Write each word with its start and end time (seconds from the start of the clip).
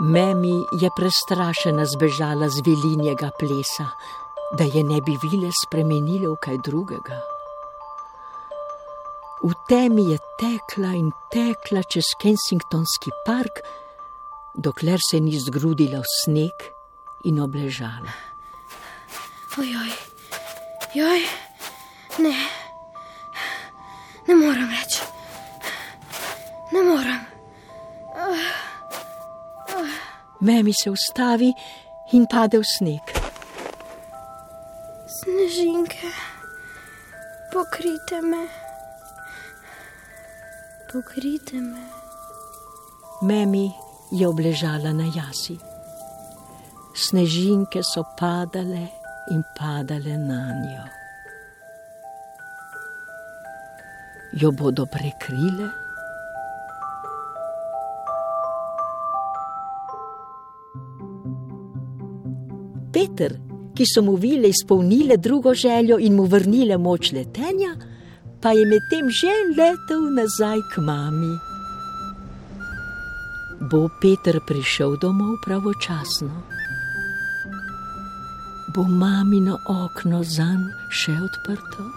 Memi 0.00 0.64
je 0.72 0.88
prestrašena 0.96 1.84
zbežala 1.84 2.48
z 2.48 2.62
vilinjega 2.64 3.28
plesa, 3.36 3.84
da 4.56 4.64
je 4.64 4.80
ne 4.84 4.96
bi 5.04 5.12
vile 5.20 5.50
spremenile 5.52 6.24
v 6.24 6.38
kaj 6.40 6.56
drugega. 6.64 7.20
V 9.44 9.52
temi 9.68 10.08
je 10.08 10.18
tekla 10.40 10.96
in 10.96 11.12
tekla 11.28 11.84
čez 11.84 12.16
Kensingtonski 12.16 13.12
park, 13.26 13.60
dokler 14.56 15.04
se 15.04 15.20
ni 15.20 15.36
zgrudila 15.36 16.00
v 16.00 16.08
sneg 16.24 16.56
in 17.28 17.36
obležala. 17.44 18.16
Ojoj, 19.60 19.92
joj, 20.96 21.22
ne, 22.24 22.36
ne 24.28 24.34
morem 24.34 24.68
več, 24.72 25.02
ne 26.72 26.88
morem. 26.88 27.29
Memi 30.40 30.72
se 30.72 30.90
ustavi 30.90 31.52
in 32.12 32.26
pade 32.26 32.58
v 32.58 32.64
sneg. 32.64 33.04
Snežinke, 35.06 36.08
pokrite 37.52 38.20
me, 38.24 38.48
pokrite 40.88 41.60
me. 41.60 41.84
Memi 43.22 43.68
je 44.12 44.24
obležala 44.28 44.96
na 44.96 45.04
jasi. 45.12 45.58
Snežinke 46.96 47.84
so 47.84 48.04
padale 48.16 48.88
in 49.30 49.44
padale 49.52 50.16
na 50.16 50.40
njo. 50.56 50.86
Jo 54.32 54.50
bodo 54.52 54.86
prekrile? 54.86 55.89
Peter, 63.00 63.32
ki 63.74 63.84
so 63.86 64.02
mu 64.02 64.14
vile 64.16 64.48
izpolnile 64.48 65.16
drugo 65.16 65.54
željo 65.54 65.96
in 65.98 66.14
mu 66.14 66.24
vrnile 66.24 66.76
moč 66.76 67.12
letenja, 67.12 67.70
pa 68.42 68.50
je 68.52 68.66
medtem 68.66 69.08
že 69.08 69.32
letel 69.56 70.02
nazaj 70.16 70.60
k 70.74 70.82
mami. 70.84 71.32
Bo 73.70 73.88
Peter 74.02 74.36
prišel 74.48 74.98
domov 75.00 75.40
pravočasno? 75.46 76.42
Bo 78.76 78.84
mamino 78.84 79.56
okno 79.64 80.20
zanj 80.20 80.68
še 80.92 81.16
odprto? 81.24 81.88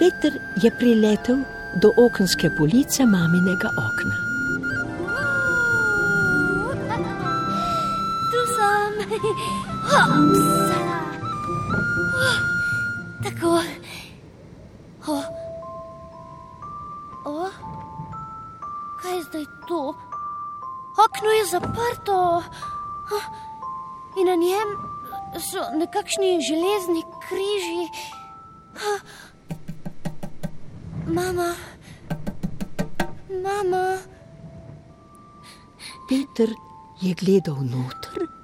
Peter 0.00 0.40
je 0.62 0.72
priletel 0.80 1.44
do 1.84 1.92
okenske 2.00 2.48
police 2.56 3.04
maminega 3.04 3.76
okna. 3.76 4.31
Sem, 8.62 8.94
hopsala. 9.90 10.98
Oh, 12.26 12.38
tako. 13.22 13.52
O. 15.06 15.18
O. 17.24 17.48
Kaj 19.02 19.16
je 19.16 19.22
zdaj 19.22 19.46
to? 19.68 19.94
Okno 21.04 21.30
je 21.38 21.44
zaprto. 21.46 22.42
In 24.20 24.26
na 24.26 24.34
njem 24.34 24.68
so 25.40 25.60
nekakšni 25.78 26.40
železni 26.48 27.02
križi. 27.28 27.84
Mama, 31.06 31.54
mama. 33.42 33.98
Peter 36.08 36.48
je 37.00 37.14
gledal 37.14 37.56
noter 37.64 38.41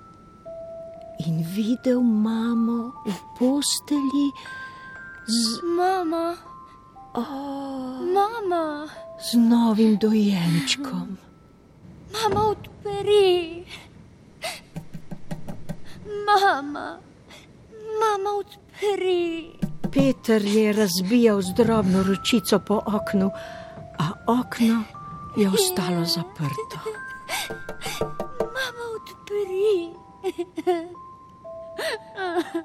in 1.29 1.45
videl 1.55 2.01
mamo 2.01 3.05
v 3.05 3.17
posteli 3.37 4.33
z, 5.29 5.61
Mama, 5.77 6.33
oh, 7.13 8.01
mama, 8.01 8.89
z 9.21 9.37
novim 9.37 9.99
dojenčkom. 10.01 11.19
mama, 12.13 12.41
odpri. 12.57 13.65
Mama, 16.25 16.97
mama, 18.01 18.31
odpri. 18.41 19.53
Peter 19.93 20.41
je 20.45 20.73
razbijal 20.73 21.43
z 21.43 21.53
drobno 21.53 22.03
ročico 22.03 22.59
po 22.59 22.81
oknu, 22.87 23.31
a 23.99 24.07
okno 24.27 24.83
je 25.37 25.49
ostalo 25.49 26.05
zaprto. 26.05 26.98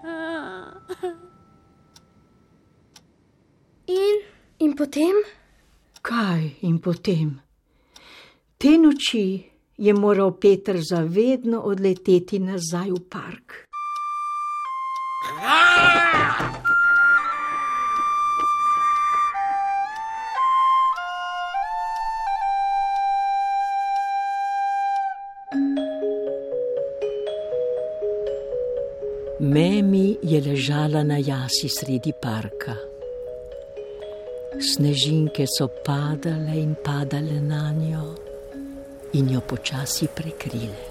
In, 3.87 4.21
in 4.57 4.73
potem? 4.75 5.15
Kaj 6.03 6.59
in 6.67 6.79
potem? 6.83 7.39
Te 8.59 8.75
noči 8.77 9.53
je 9.75 9.93
moral 9.93 10.31
Peter 10.39 10.77
zavedno 10.79 11.61
odleteti 11.67 12.39
nazaj 12.39 12.91
v 12.91 12.99
park. 13.07 13.67
Memi 29.53 30.17
je 30.23 30.41
ležala 30.41 31.03
na 31.05 31.21
jasi 31.21 31.69
sredi 31.69 32.09
parka. 32.21 32.73
Snežinke 34.57 35.45
so 35.45 35.67
padale 35.85 36.57
in 36.57 36.73
padale 36.73 37.37
na 37.37 37.69
njo 37.69 38.17
in 39.13 39.29
jo 39.29 39.41
počasi 39.45 40.09
prekrile. 40.09 40.81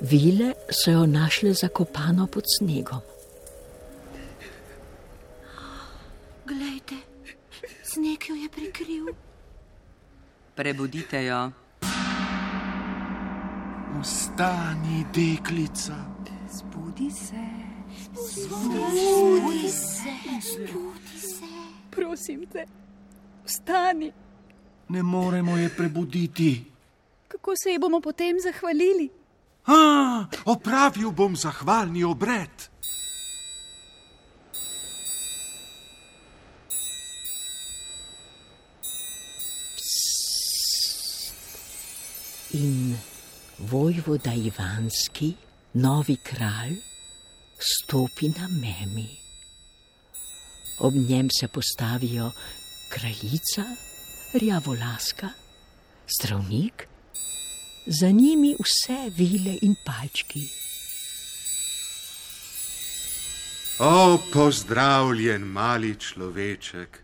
Vile 0.00 0.54
so 0.72 0.90
jo 0.90 1.04
našle 1.06 1.52
zakopano 1.52 2.26
pod 2.26 2.48
snegom. 2.48 3.04
Glejte, 6.48 6.96
sneg 7.84 8.24
jo 8.28 8.34
je 8.34 8.48
prekril. 8.48 9.06
Prebudite 10.56 11.24
jo. 11.24 11.67
Vstani, 14.02 15.04
deklica. 15.14 15.94
Zbudi 16.52 17.10
se, 17.10 17.44
Zbudi 18.14 19.68
se, 19.68 20.14
zbudi 20.40 21.18
se. 21.18 21.44
prosim 21.90 22.46
te, 22.52 22.64
vstani. 23.46 24.12
Ne 24.88 25.02
moremo 25.02 25.56
je 25.56 25.68
prebuditi. 25.68 26.64
Kako 27.28 27.54
se 27.62 27.70
ji 27.70 27.78
bomo 27.78 28.00
potem 28.00 28.36
zahvalili? 28.40 29.08
A, 29.66 30.24
opravil 30.44 31.10
bom 31.10 31.36
zahvalni 31.36 32.04
obred. 32.04 32.50
Vojvoda 43.70 44.32
Ivanski, 44.32 45.34
novi 45.74 46.16
kralj, 46.16 46.76
stopi 47.58 48.28
na 48.28 48.48
memi. 48.48 49.08
Ob 50.78 50.94
njem 50.94 51.28
se 51.40 51.48
postavijo 51.48 52.30
kraljica, 52.88 53.64
rjavolaska, 54.34 55.28
zdravnik, 56.18 56.88
za 57.86 58.10
njimi 58.10 58.56
vse 58.60 59.10
vile 59.16 59.58
in 59.62 59.74
palčki. 59.84 60.48
O, 63.78 64.18
pozdravljen 64.32 65.42
mali 65.42 65.96
človeček, 65.96 66.98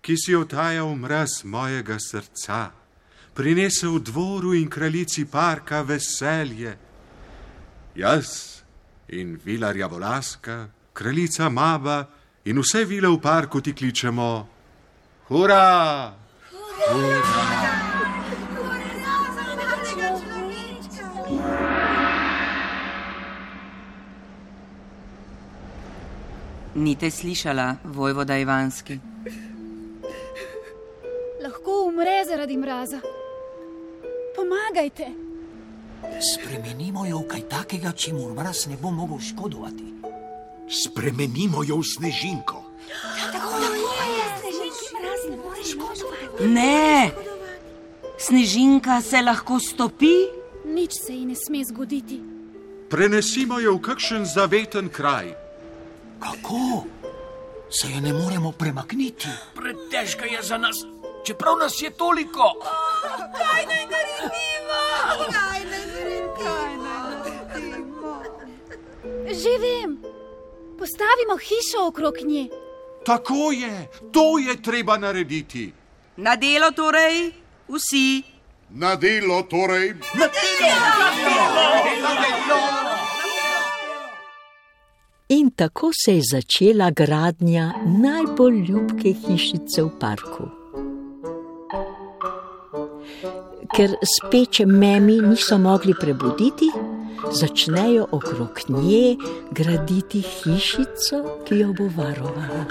ki 0.00 0.16
si 0.16 0.36
otajal 0.36 0.94
mraz 0.94 1.44
mojega 1.44 1.98
srca, 1.98 2.70
prinesel 3.40 3.98
dvoru 3.98 4.54
in 4.54 4.68
kraljici 4.68 5.24
parka 5.24 5.80
veselje. 5.82 6.76
Jaz 7.94 8.60
in 9.08 9.38
vilarja 9.44 9.86
Volaska, 9.86 10.68
kraljica 10.92 11.48
Maba 11.48 12.04
in 12.44 12.60
vse 12.60 12.84
vile 12.84 13.08
v 13.08 13.16
parku 13.20 13.60
ti 13.60 13.72
kličemo: 13.72 14.48
Hurra! 15.28 16.12
Nite 26.74 27.10
slišala, 27.10 27.76
vojvoda 27.84 28.36
Ivanski. 28.36 29.00
umre 32.00 32.24
zaradi 32.24 32.56
mraza. 32.56 33.00
Pomagajte. 34.40 35.04
Spremenimo 36.16 37.04
jo 37.04 37.20
v 37.20 37.28
kaj 37.28 37.42
takega, 37.44 37.92
čemu 37.92 38.32
mraz 38.32 38.72
ne 38.72 38.76
bo 38.80 38.88
mogel 38.88 39.20
škodovati. 39.20 39.84
Spremenimo 40.64 41.60
jo 41.60 41.76
v 41.76 41.84
snežinko. 41.84 42.64
Ne, 46.40 47.12
snežinka 48.16 49.04
se 49.04 49.20
lahko 49.20 49.60
stopi. 49.60 50.32
Nič 50.64 50.96
se 50.96 51.12
ji 51.12 51.28
ne 51.28 51.36
sme 51.36 51.60
zgoditi. 51.60 52.16
Prenesimo 52.88 53.60
jo 53.60 53.76
v 53.76 53.84
kakšen 53.84 54.24
zaveten 54.24 54.88
kraj. 54.88 55.36
Kako? 56.16 56.88
Se 57.68 57.92
je 57.92 58.00
ne 58.00 58.16
moremo 58.16 58.56
premakniti. 58.56 59.28
Pretežka 59.52 60.24
je 60.24 60.40
za 60.42 60.56
nas, 60.56 60.80
čeprav 61.28 61.60
nas 61.60 61.76
je 61.76 61.92
toliko. 61.92 62.56
Že 69.30 69.52
vem. 69.58 69.90
Postavimo 70.78 71.36
hišo 71.36 71.86
okrog 71.86 72.14
nje. 72.24 72.48
Tako 73.04 73.52
je, 73.52 73.88
to 74.12 74.38
je 74.38 74.62
treba 74.62 74.96
narediti. 74.96 75.72
Na 76.16 76.36
delo 76.36 76.70
torej, 76.70 77.32
vsi. 77.68 78.22
Na 78.70 78.96
delo 78.96 79.42
torej. 79.42 79.94
In 85.28 85.50
tako 85.50 85.90
se 86.04 86.14
je 86.14 86.22
začela 86.32 86.90
gradnja 86.90 87.72
najbolj 87.86 88.56
ljubke 88.68 89.12
hišice 89.12 89.82
v 89.82 89.90
parku. 90.00 90.59
Ker 93.70 93.92
speče 94.02 94.66
memi 94.66 95.20
niso 95.22 95.58
mogli 95.58 95.94
prebuditi, 95.94 96.70
začnejo 97.32 98.06
okrog 98.10 98.60
nje 98.68 99.16
graditi 99.50 100.20
hišico, 100.20 101.20
ki 101.46 101.58
jo 101.60 101.72
bo 101.78 101.86
varovala. 101.96 102.64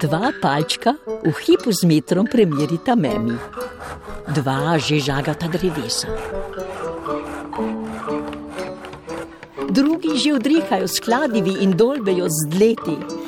Dva 0.00 0.32
palčka 0.42 0.94
v 1.24 1.34
hipu 1.46 1.72
z 1.72 1.86
metrom 1.90 2.30
premerita 2.30 2.94
memi, 2.94 3.34
dva 4.34 4.78
že 4.78 5.00
žagata 5.02 5.50
drevesa. 5.50 6.08
Drugi 9.70 10.14
že 10.14 10.34
odrihajo 10.38 10.86
skladivi 10.86 11.62
in 11.66 11.74
dolbejo 11.74 12.30
z 12.30 12.48
dleti. 12.54 13.23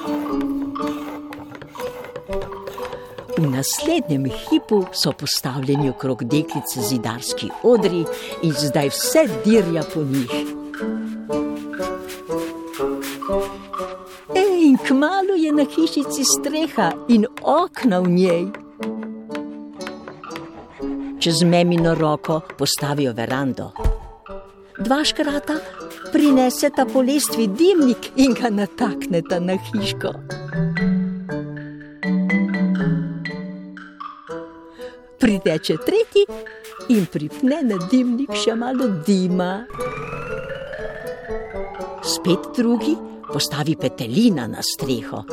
V 3.39 3.47
naslednjem 3.51 4.25
hipu 4.25 4.85
so 4.93 5.13
postavljeni 5.13 5.91
okrog 5.91 6.25
deklice 6.25 6.81
zidarski 6.81 7.51
odri 7.63 8.05
in 8.43 8.53
zdaj 8.53 8.89
vse 8.89 9.29
dirja 9.45 9.83
po 9.95 10.01
njih. 10.01 10.31
Ej, 14.35 14.65
in 14.65 14.79
kmalo 14.87 15.35
je 15.37 15.53
na 15.53 15.65
hišici 15.65 16.25
streha 16.25 16.93
in 17.09 17.27
okna 17.43 18.01
v 18.01 18.09
njej. 18.09 18.47
Čez 21.21 21.43
memino 21.45 21.95
roko 21.95 22.41
postavijo 22.59 23.13
verando. 23.13 23.71
Dva 24.79 25.05
škrata 25.05 25.55
prineseta 26.13 26.87
po 26.93 27.03
lestvi 27.03 27.47
dimnik 27.47 28.11
in 28.17 28.35
ga 28.35 28.51
natakneta 28.51 29.41
na 29.41 29.53
hiško. 29.53 30.26
Priteče 35.27 35.75
tretji 35.83 36.23
in 36.95 37.07
pripne 37.11 37.57
na 37.67 37.77
dimnik 37.91 38.31
še 38.39 38.53
malo 38.55 38.87
dima. 39.03 39.65
Spet 42.07 42.45
drugi 42.55 42.93
postavi 43.27 43.75
petelina 43.75 44.45
na 44.47 44.63
streho. 44.63 45.25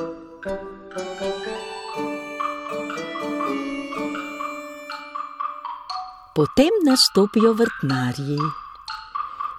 Potem 6.34 6.80
nastopijo 6.90 7.54
vrtnarji. 7.62 8.40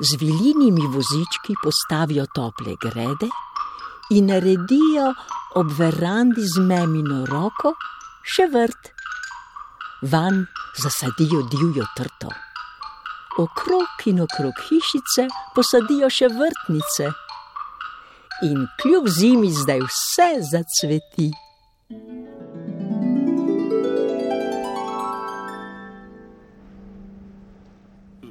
Z 0.03 0.19
vilinimi 0.19 0.89
vozički 0.97 1.55
postavijo 1.63 2.27
tople 2.35 2.75
grede 2.83 3.31
in 4.19 4.35
naredijo 4.35 5.15
ob 5.63 5.71
verandi 5.79 6.43
z 6.43 6.67
memino 6.67 7.23
roko 7.31 7.77
še 8.27 8.51
vrt. 8.51 9.04
Van 10.13 10.47
zasadijo 10.83 11.43
divjo 11.43 11.85
trto. 11.97 12.29
Okrog 13.39 13.89
in 14.05 14.21
okrog 14.21 14.53
hišice 14.69 15.25
posadijo 15.55 16.11
še 16.11 16.29
vrtnice. 16.29 17.07
In 18.45 18.67
kljub 18.83 19.09
zimi 19.09 19.49
zdaj 19.53 19.81
vse 19.87 20.29
zacveti. 20.51 21.31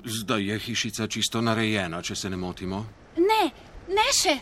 Zdaj 0.05 0.45
je 0.51 0.59
hišica 0.59 1.07
čisto 1.07 1.41
narejena, 1.41 2.01
če 2.05 2.15
se 2.15 2.29
ne 2.29 2.37
motimo. 2.37 2.85
Ne, 3.17 3.43
ne 3.89 4.07
še. 4.21 4.37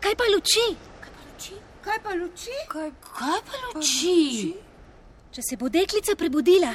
Kaj 0.00 0.14
pa 0.14 0.30
luči? 0.30 0.66
Kaj 1.82 2.02
pa 2.04 2.14
luči? 2.14 2.58
Kaj, 2.70 2.90
kaj 3.16 3.40
pa 3.42 3.66
luči? 3.66 4.69
Če 5.30 5.42
se 5.46 5.56
bo 5.56 5.68
deklica 5.70 6.16
prebudila 6.18 6.72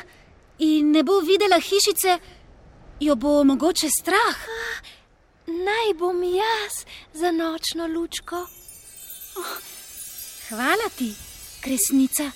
in 0.63 0.93
ne 0.95 1.03
bo 1.03 1.19
videla 1.19 1.59
hišice, 1.59 2.13
jo 3.03 3.15
bo 3.19 3.43
mogoče 3.43 3.89
strah. 3.91 4.45
Naj 5.47 5.93
bom 5.99 6.23
jaz 6.23 6.85
za 7.13 7.31
nočno 7.35 7.87
lučko. 7.87 8.45
Hvala 10.49 10.87
ti, 10.95 11.11
kresnica. 11.61 12.31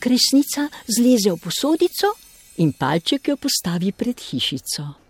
Kresnica 0.00 0.68
zleze 0.88 1.32
v 1.32 1.38
posodico 1.44 2.16
in 2.64 2.72
palček 2.72 3.28
jo 3.28 3.36
postavi 3.36 3.92
pred 3.92 4.20
hišico. 4.20 5.03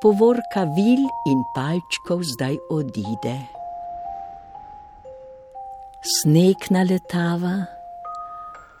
Povorka 0.00 0.64
vil 0.64 1.02
in 1.28 1.42
palčkov 1.52 2.22
zdaj 2.24 2.56
odide. 2.72 3.34
Sneg 6.00 6.70
naletava, 6.72 7.68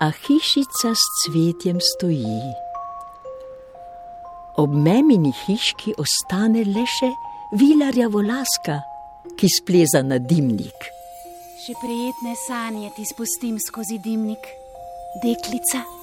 a 0.00 0.08
hišica 0.08 0.94
s 0.96 1.04
cvetjem 1.20 1.76
stoji. 1.76 2.40
Ob 4.56 4.72
memini 4.72 5.34
hiški 5.44 5.92
ostane 6.00 6.64
le 6.64 6.88
še 6.88 7.12
vilarja 7.52 8.08
volaska, 8.08 8.80
ki 9.36 9.54
spleza 9.60 10.00
na 10.00 10.16
dimnik. 10.16 10.88
Še 11.60 11.76
prijetne 11.84 12.32
sanje 12.48 12.88
ti 12.96 13.04
spustim 13.04 13.60
skozi 13.60 14.00
dimnik, 14.00 14.54
deklica. 15.20 15.99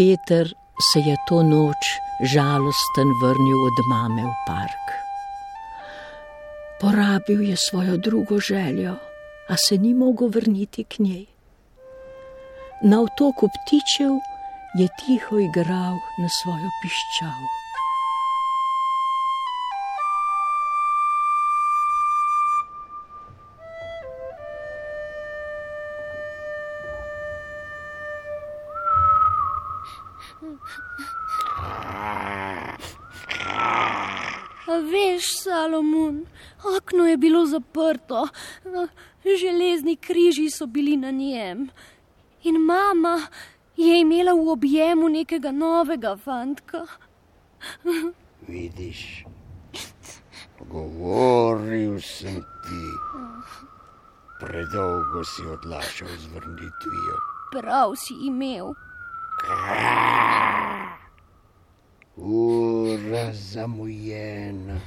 Peter 0.00 0.48
se 0.80 0.98
je 1.04 1.16
to 1.28 1.42
noč 1.42 1.82
žalosten 2.24 3.08
vrnil 3.20 3.58
od 3.68 3.76
mame 3.92 4.24
v 4.24 4.34
park. 4.48 4.86
Porabil 6.80 7.40
je 7.52 7.56
svojo 7.56 7.96
drugo 7.96 8.40
željo, 8.40 8.96
a 9.48 9.54
se 9.68 9.76
ni 9.76 9.92
mogel 9.94 10.28
vrniti 10.28 10.84
k 10.84 10.98
njej. 10.98 11.26
Na 12.82 13.00
otoku 13.00 13.48
ptičev 13.52 14.16
je 14.80 14.88
tiho 15.04 15.36
igral 15.38 16.00
na 16.16 16.28
svojo 16.40 16.68
piščal. 16.80 17.59
Veš, 34.80 35.24
Salomon, 35.42 36.26
okno 36.76 37.06
je 37.06 37.16
bilo 37.16 37.46
zaprto, 37.46 38.28
železni 39.40 39.96
križi 39.96 40.50
so 40.50 40.66
bili 40.66 40.96
na 40.96 41.10
njem. 41.10 41.68
In 42.42 42.56
mama 42.56 43.26
je 43.76 44.00
imela 44.00 44.32
v 44.32 44.48
objemu 44.48 45.08
nekega 45.08 45.50
novega 45.50 46.16
fantka. 46.16 46.86
Vidiš, 48.48 49.24
govoril 50.70 52.00
sem 52.00 52.40
ti. 52.64 52.84
Predolgo 54.40 55.24
si 55.24 55.42
odlašal 55.46 56.08
z 56.08 56.26
vrnitvijo. 56.34 57.16
Prav 57.52 57.92
si 57.96 58.14
imel. 58.26 58.72
Ura 59.44 60.89
zamujena, 63.52 64.78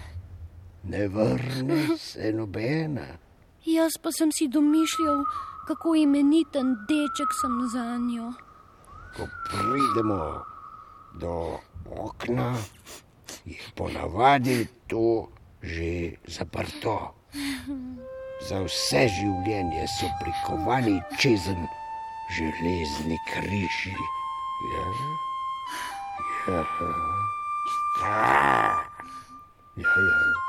ne 0.83 1.07
vrne 1.07 1.97
se 1.97 2.31
nobena. 2.31 3.07
Jaz 3.65 3.97
pa 4.01 4.11
sem 4.11 4.31
si 4.31 4.47
domišljal, 4.47 5.23
kako 5.67 5.95
imeniten 5.95 6.75
deček 6.87 7.29
sem 7.41 7.53
za 7.73 7.85
njo. 7.97 8.33
Ko 9.15 9.27
pridemo 9.49 10.43
do 11.19 11.59
okna, 11.91 12.55
je 13.45 13.59
ponavadi 13.75 14.67
to 14.87 15.27
že 15.63 16.19
zaprto. 16.27 17.15
Za 18.49 18.59
vse 18.67 19.07
življenje 19.07 19.87
so 19.95 20.09
prikovani 20.19 20.99
čezen 21.19 21.63
železni 22.35 23.17
križi. 23.31 23.95
Ja, 24.73 24.83
ja, 26.51 26.63
ja, 27.99 28.85
ja. 29.75 29.83
ja. 29.97 30.42